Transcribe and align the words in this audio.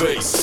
Bass. 0.00 0.37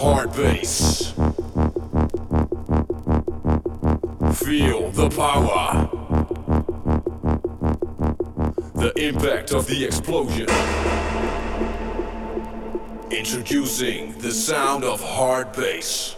Hard 0.00 0.32
bass. 0.32 1.12
Feel 4.42 4.90
the 4.92 5.10
power. 5.14 5.90
The 8.76 8.92
impact 8.96 9.52
of 9.52 9.66
the 9.66 9.84
explosion. 9.84 10.48
Introducing 13.10 14.16
the 14.20 14.32
sound 14.32 14.84
of 14.84 15.02
hard 15.02 15.52
bass. 15.52 16.09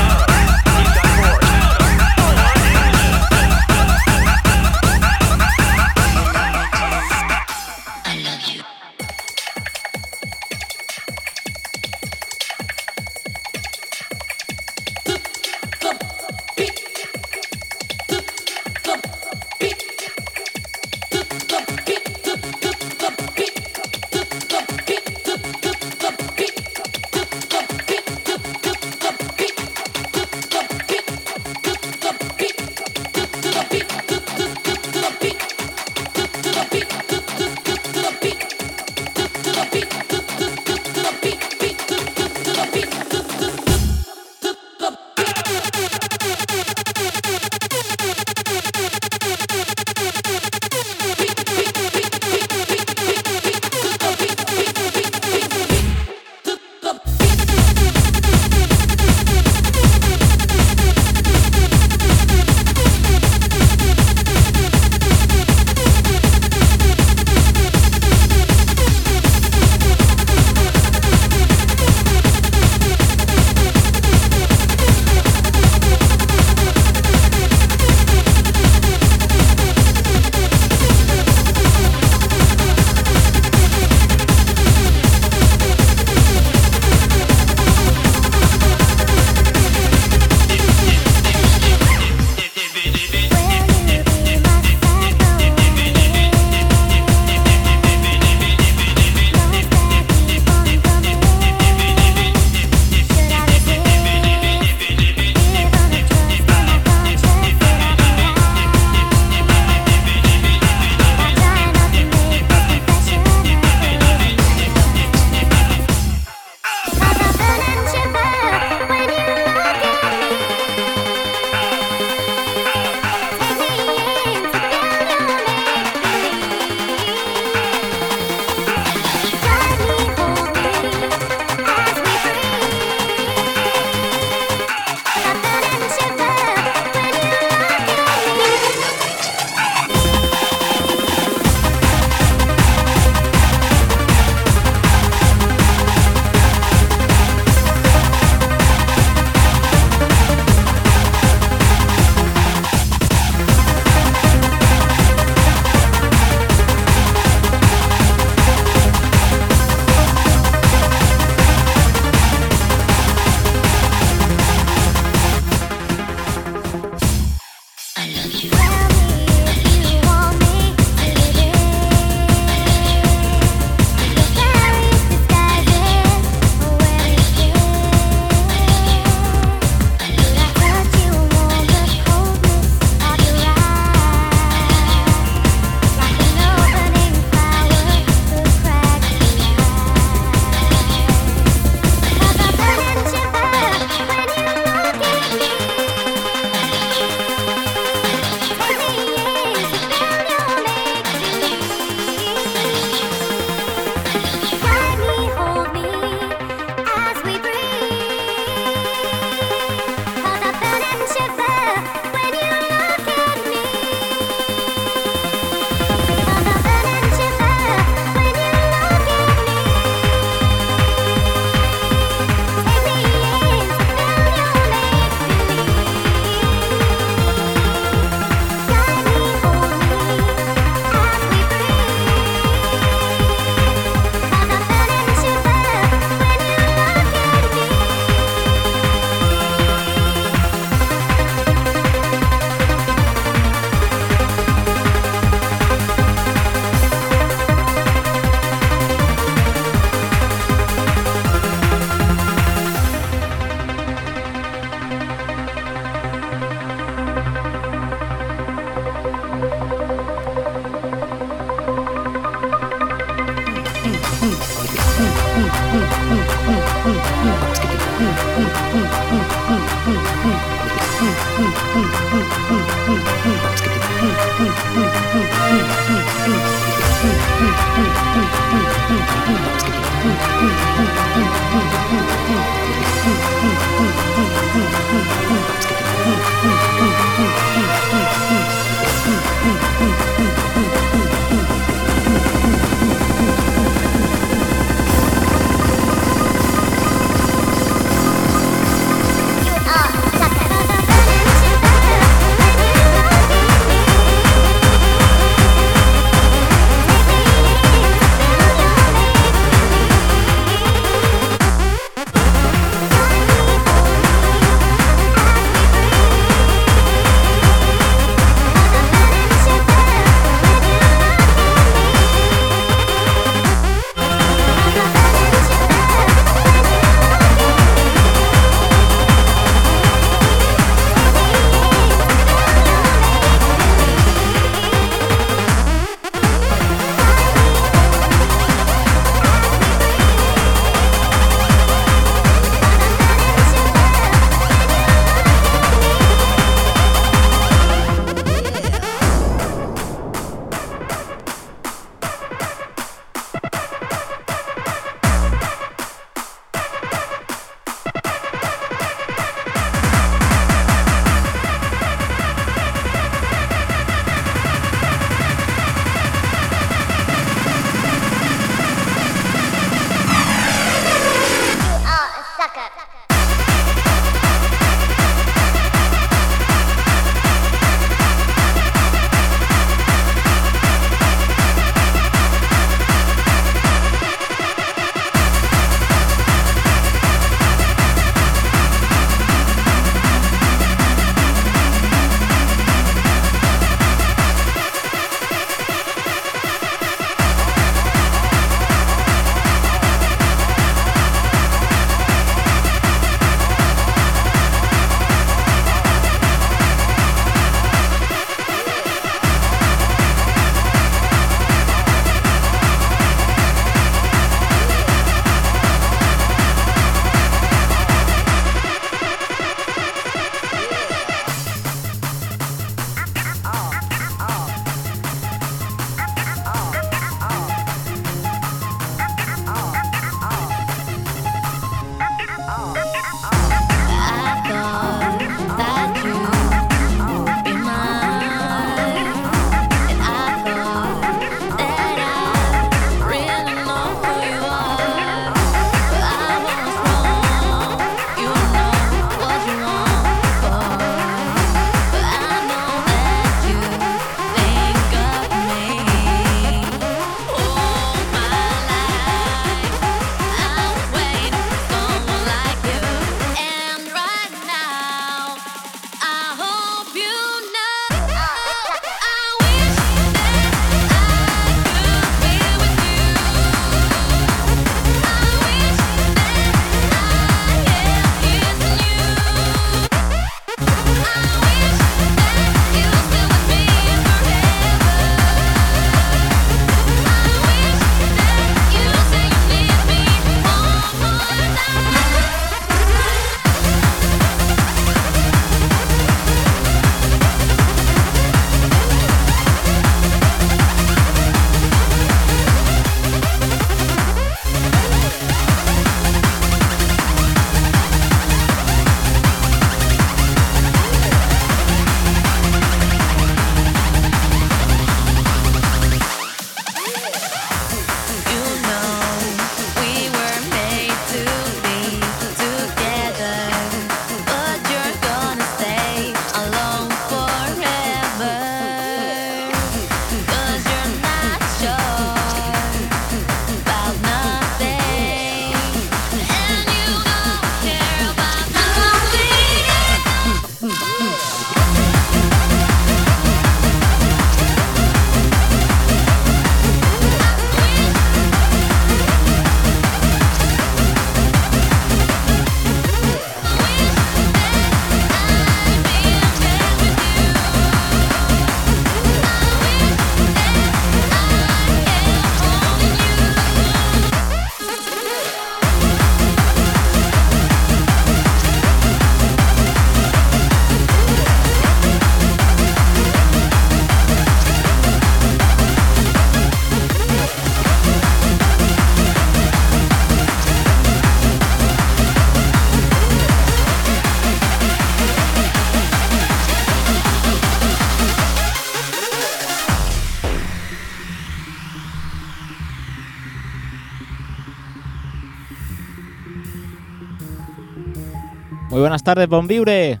Buenas 598.96 599.04
tardes, 599.04 599.28
Bon 599.28 599.46
Viure. 599.46 600.00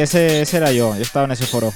ese, 0.00 0.42
era 0.56 0.72
yo, 0.72 0.96
yo 0.96 1.02
estaba 1.02 1.24
en 1.26 1.32
ese 1.32 1.46
foro. 1.46 1.72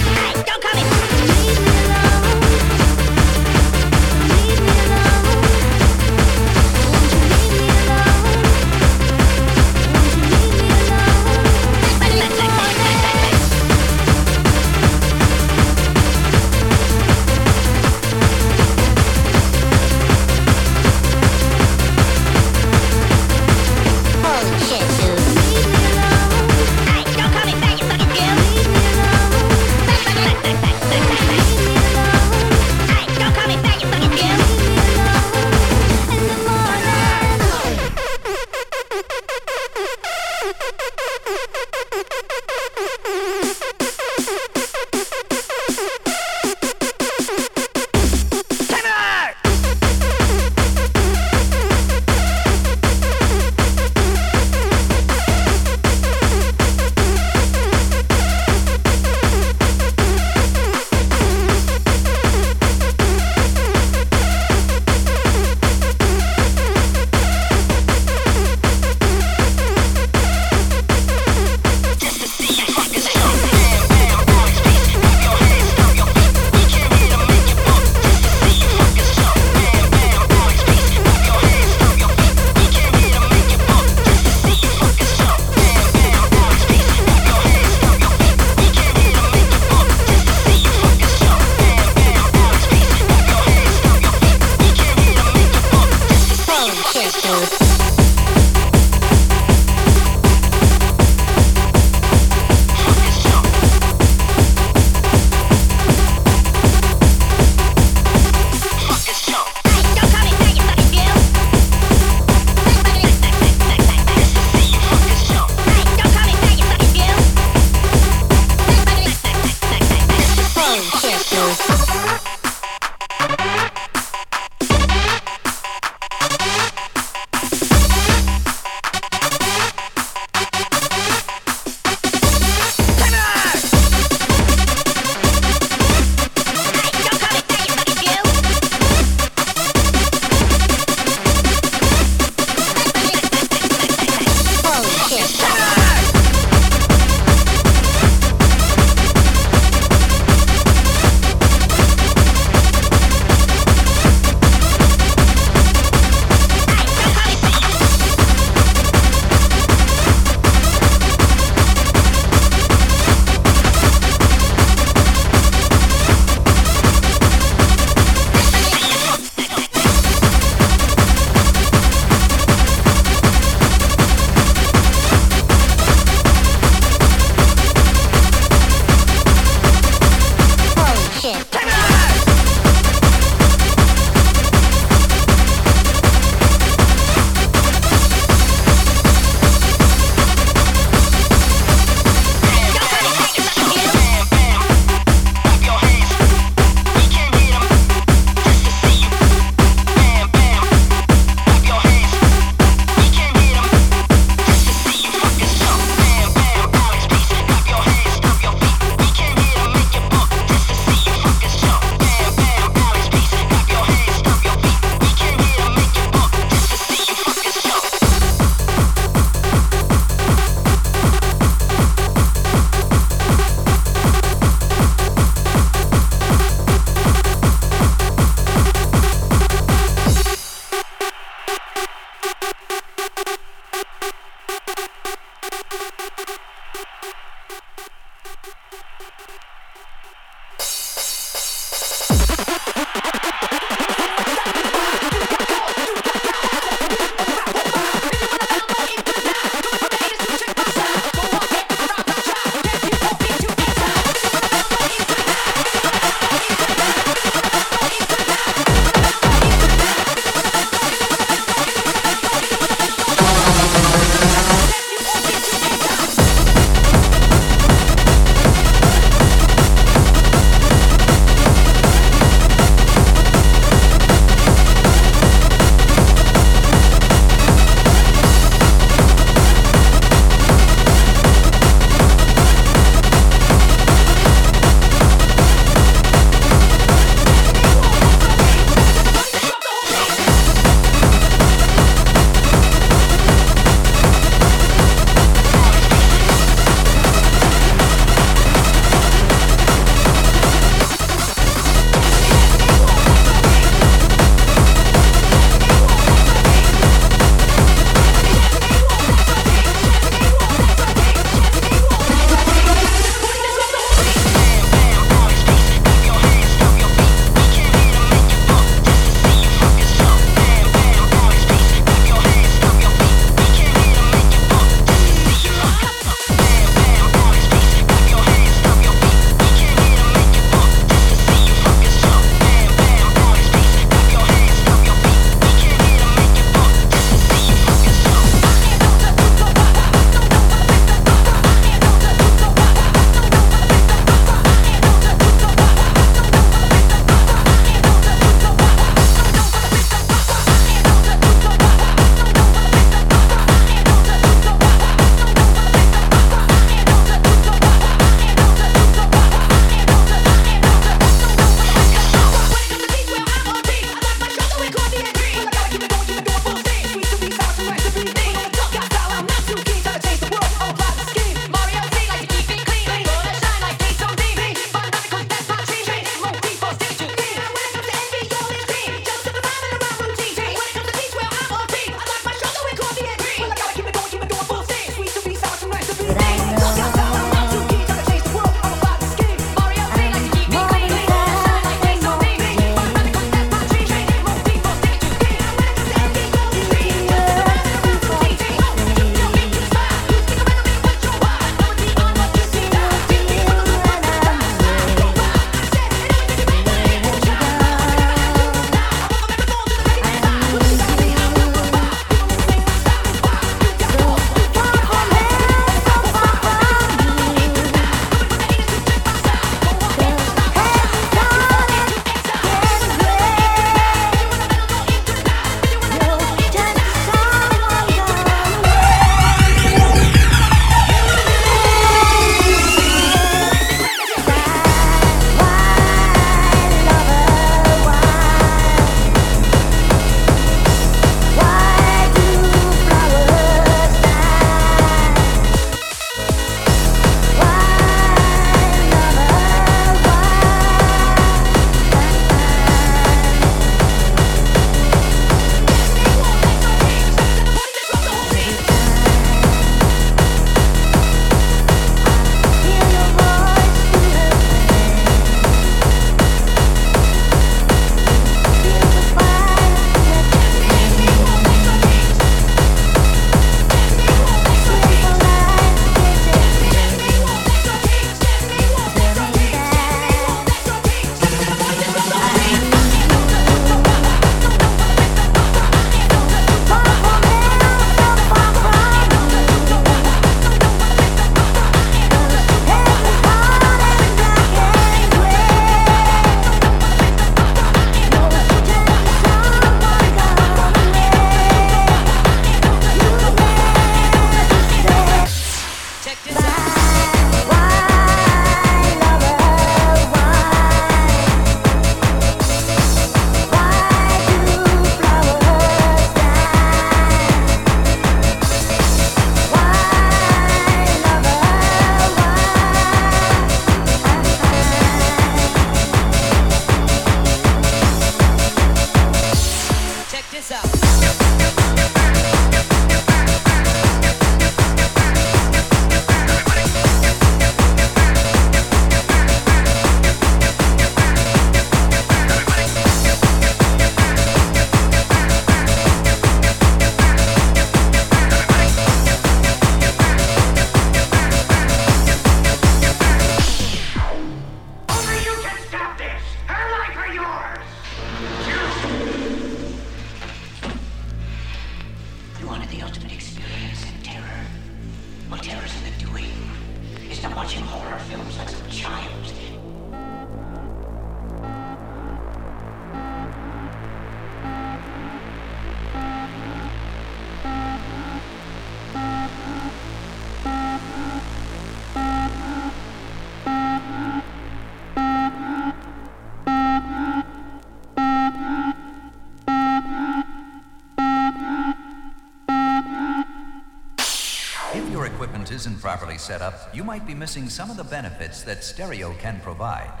setup, 596.21 596.73
you 596.73 596.83
might 596.83 597.05
be 597.05 597.13
missing 597.13 597.49
some 597.49 597.69
of 597.69 597.77
the 597.77 597.83
benefits 597.83 598.43
that 598.43 598.63
stereo 598.63 599.13
can 599.15 599.39
provide. 599.41 600.00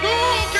Hadouken! 0.00 0.57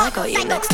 I 0.00 0.08
got 0.08 0.32
you 0.32 0.42
next 0.46 0.69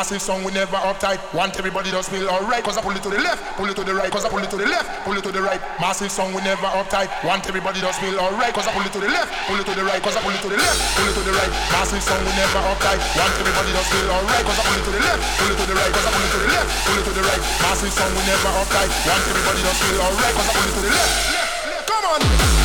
Massive 0.00 0.24
song, 0.24 0.40
we 0.48 0.52
never 0.56 0.80
uptight. 0.80 1.20
Want 1.36 1.52
everybody 1.60 1.92
to 1.92 2.00
feel 2.00 2.24
alright. 2.32 2.64
Cause 2.64 2.72
I 2.72 2.80
pull 2.80 2.96
it 2.96 3.04
to 3.04 3.12
the 3.12 3.20
left, 3.20 3.36
pull 3.60 3.68
it 3.68 3.76
to 3.76 3.84
the 3.84 3.92
right. 3.92 4.08
Cause 4.08 4.24
I 4.24 4.32
pull 4.32 4.40
it 4.40 4.48
to 4.48 4.56
the 4.56 4.64
left, 4.64 4.88
pull 5.04 5.12
it 5.12 5.20
to 5.20 5.28
the 5.28 5.44
right. 5.44 5.60
Massive 5.76 6.08
song, 6.08 6.32
we 6.32 6.40
never 6.40 6.64
uptight. 6.72 7.12
Want 7.20 7.44
everybody 7.44 7.84
to 7.84 7.92
feel 8.00 8.16
alright. 8.16 8.48
Cause 8.56 8.64
I 8.64 8.72
pull 8.72 8.80
it 8.80 8.96
to 8.96 9.00
the 9.04 9.12
left, 9.12 9.28
pull 9.44 9.60
it 9.60 9.68
to 9.68 9.76
the 9.76 9.84
right. 9.84 10.00
Cause 10.00 10.16
I 10.16 10.24
pull 10.24 10.32
it 10.32 10.40
to 10.40 10.48
the 10.48 10.56
left, 10.56 10.80
pull 10.96 11.04
it 11.04 11.12
to 11.12 11.20
the 11.20 11.36
right. 11.36 11.52
Massive 11.68 12.00
song, 12.00 12.16
we 12.24 12.32
never 12.32 12.64
uptight. 12.64 12.96
Want 13.12 13.32
everybody 13.44 13.76
to 13.76 13.82
feel 13.92 14.08
alright. 14.08 14.44
Cause 14.48 14.56
I 14.56 14.64
pull 14.64 14.78
it 14.80 14.84
to 14.88 14.92
the 14.96 15.02
left, 15.04 15.20
pull 15.36 15.52
it 15.52 15.58
to 15.60 15.64
the 15.68 15.76
right. 15.76 15.92
Cause 15.92 16.06
I 16.08 16.10
pull 16.16 16.24
it 16.24 16.32
to 16.32 16.38
the 16.40 16.48
left, 16.48 16.68
pull 16.80 16.96
it 16.96 17.04
to 17.04 17.12
the 17.12 17.24
right. 17.28 17.42
Massive 17.60 17.92
song, 17.92 18.12
we 18.16 18.22
never 18.24 18.50
uptight. 18.56 18.88
Want 19.04 19.20
everybody 19.28 19.60
to 19.68 19.72
feel 19.84 20.00
alright. 20.00 20.32
Cause 20.32 20.48
I 20.48 20.52
pull 20.56 20.64
it 20.64 20.74
to 20.80 20.80
the 20.80 20.92
left, 20.96 21.12
left, 21.28 21.52
left. 21.76 21.84
Come 21.92 22.04
on. 22.08 22.59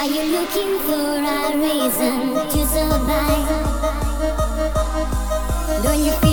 Are 0.00 0.06
you 0.06 0.22
looking 0.32 0.78
for 0.78 0.94
a 0.94 1.58
reason 1.58 2.32
to 2.32 2.66
survive? 2.66 3.48
Don't 5.82 6.02
you 6.02 6.12
feel 6.12 6.29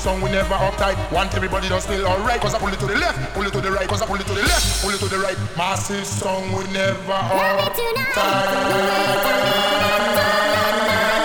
song, 0.00 0.22
we 0.22 0.30
never 0.30 0.54
uptight. 0.54 0.96
Want 1.12 1.34
everybody 1.34 1.68
to 1.68 1.78
feel 1.80 2.06
alright, 2.06 2.40
cause 2.40 2.54
I 2.54 2.58
pull 2.58 2.72
it 2.72 2.80
to 2.80 2.86
the 2.86 2.96
left, 2.96 3.34
pull 3.34 3.46
it 3.46 3.52
to 3.52 3.60
the 3.60 3.70
right, 3.70 3.86
cause 3.86 4.00
I 4.00 4.06
pull 4.06 4.16
it 4.16 4.26
to 4.26 4.32
the 4.32 4.42
left, 4.42 4.82
pull 4.82 4.90
it 4.90 4.98
to 4.98 5.08
the 5.08 5.18
right. 5.18 5.36
Massive 5.58 6.06
song, 6.06 6.52
we 6.52 6.64
never 6.72 7.12
Don't 11.04 11.19